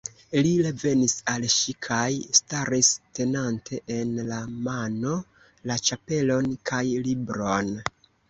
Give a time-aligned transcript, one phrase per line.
[0.45, 2.07] Li revenis al ŝi kaj
[2.37, 4.39] staris, tenante en la
[4.69, 5.13] mano
[5.73, 7.71] la ĉapelon kaj libron.